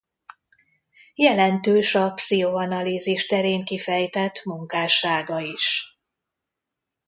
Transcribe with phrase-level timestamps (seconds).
[1.15, 5.97] Jelentős a pszichoanalízis terén kifejtett munkássága is.